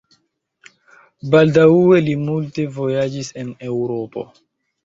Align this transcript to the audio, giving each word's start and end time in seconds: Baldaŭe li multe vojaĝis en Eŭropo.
Baldaŭe 1.35 2.01
li 2.07 2.15
multe 2.31 2.67
vojaĝis 2.79 3.33
en 3.43 3.55
Eŭropo. 3.71 4.29